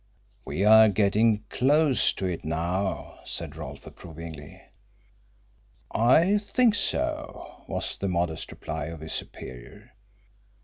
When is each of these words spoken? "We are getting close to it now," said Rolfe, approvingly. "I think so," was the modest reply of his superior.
"We 0.45 0.65
are 0.65 0.89
getting 0.89 1.43
close 1.51 2.11
to 2.13 2.25
it 2.25 2.43
now," 2.43 3.19
said 3.23 3.55
Rolfe, 3.55 3.85
approvingly. 3.85 4.59
"I 5.93 6.39
think 6.39 6.73
so," 6.73 7.63
was 7.67 7.97
the 7.97 8.07
modest 8.07 8.49
reply 8.51 8.85
of 8.85 9.01
his 9.01 9.13
superior. 9.13 9.93